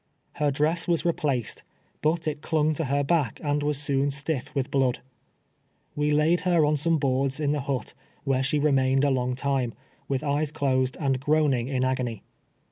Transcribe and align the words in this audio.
Her 0.37 0.49
dress 0.49 0.87
was 0.87 1.05
replaced, 1.05 1.61
but 2.01 2.27
it 2.27 2.41
clung 2.41 2.73
to 2.73 2.85
her 2.85 3.03
back^ 3.03 3.39
and 3.47 3.61
was 3.61 3.79
soon 3.79 4.09
stiff 4.09 4.49
with 4.55 4.71
blood. 4.71 4.97
AVe 5.95 6.09
laid 6.11 6.39
her 6.39 6.65
on 6.65 6.75
some 6.75 6.97
boards 6.97 7.39
in 7.39 7.51
the 7.51 7.59
hut, 7.61 7.93
where 8.23 8.41
she 8.41 8.57
remained 8.57 9.03
a 9.03 9.11
long 9.11 9.35
time, 9.35 9.75
with 10.07 10.23
eyes 10.23 10.51
closed 10.51 10.97
and 10.99 11.19
groaning 11.19 11.67
in 11.67 11.83
agony. 11.85 12.23